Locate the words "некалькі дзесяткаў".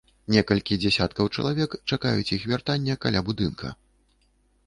0.35-1.27